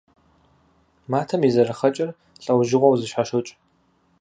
[1.11, 2.09] Матэм и зэрыхъэкӏэр
[2.43, 3.49] лӏэужьыгъуэу зэщхьэщокӏ.